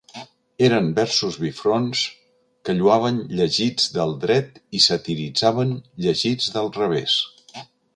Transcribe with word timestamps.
Eren 0.67 0.87
versos 0.99 1.37
bifronts 1.43 2.01
que 2.65 2.75
lloaven 2.79 3.21
llegits 3.41 3.87
del 3.99 4.17
dret 4.27 4.61
i 4.81 4.85
satiritzaven 4.91 5.79
llegits 6.09 6.55
del 6.59 6.77
revés. 6.85 7.25